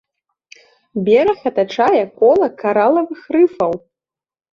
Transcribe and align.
Бераг 1.09 1.39
атачае 1.49 2.01
кола 2.21 2.47
каралавых 2.63 3.21
рыфаў. 3.37 3.71